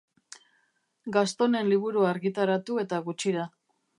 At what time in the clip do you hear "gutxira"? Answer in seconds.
3.11-3.47